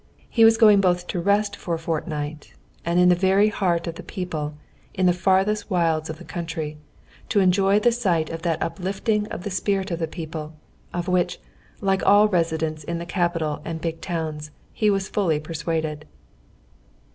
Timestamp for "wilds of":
5.69-6.17